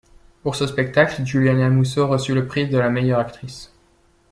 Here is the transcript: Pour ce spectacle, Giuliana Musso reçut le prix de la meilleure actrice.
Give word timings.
Pour 0.41 0.55
ce 0.55 0.65
spectacle, 0.65 1.23
Giuliana 1.23 1.69
Musso 1.69 2.07
reçut 2.07 2.33
le 2.33 2.47
prix 2.47 2.67
de 2.67 2.75
la 2.79 2.89
meilleure 2.89 3.19
actrice. 3.19 3.71